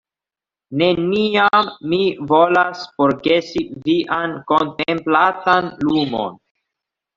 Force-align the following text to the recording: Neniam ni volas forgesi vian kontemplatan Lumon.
Neniam 0.81 1.69
ni 1.91 1.99
volas 2.31 2.81
forgesi 2.95 3.63
vian 3.85 4.35
kontemplatan 4.55 5.73
Lumon. 5.87 6.45